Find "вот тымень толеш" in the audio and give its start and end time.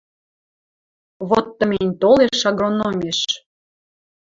1.29-2.39